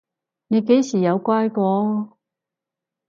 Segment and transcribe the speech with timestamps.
[0.47, 2.17] 你幾時有乖過？